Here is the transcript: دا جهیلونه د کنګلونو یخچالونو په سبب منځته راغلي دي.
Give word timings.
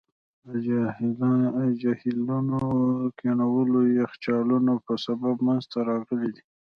دا 0.45 1.63
جهیلونه 1.83 2.57
د 3.03 3.11
کنګلونو 3.19 3.79
یخچالونو 3.99 4.73
په 4.85 4.93
سبب 5.05 5.35
منځته 5.47 5.77
راغلي 5.89 6.29
دي. 6.35 6.43